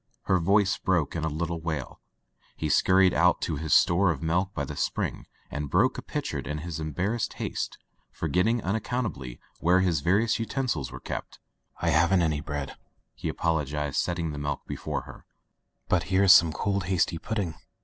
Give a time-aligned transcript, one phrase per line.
[0.11, 1.99] '* Her voice broke in a little wail.
[2.57, 6.01] He scur ried out to his store of milk by the spring, and broke a
[6.01, 7.77] pitcher in his embarrassed haste,
[8.11, 11.37] forgetting unaccountably where his various utensils were kept.
[11.83, 12.77] "I haven't any bread,"
[13.13, 15.23] he apologized, set ting the milk before her,
[15.87, 17.53] "but here is some cold hasty pudding."